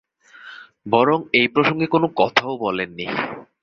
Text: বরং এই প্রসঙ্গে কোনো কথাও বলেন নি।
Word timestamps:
বরং 0.85 1.19
এই 1.33 1.47
প্রসঙ্গে 1.47 1.87
কোনো 1.87 2.07
কথাও 2.15 2.53
বলেন 2.57 2.89
নি। 2.93 3.05